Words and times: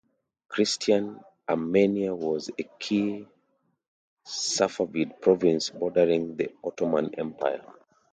Christian 0.47 1.19
Armenia 1.47 2.15
was 2.15 2.49
a 2.57 2.63
key 2.79 3.27
Safavid 4.25 5.21
province 5.21 5.69
bordering 5.69 6.35
the 6.37 6.51
Ottoman 6.63 7.13
Empire. 7.19 7.63